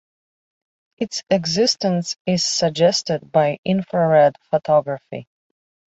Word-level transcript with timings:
Its 0.97 1.21
existence 1.29 2.17
is 2.25 2.43
suggested 2.43 3.31
by 3.31 3.59
infrared 3.63 4.35
photography. 4.49 5.27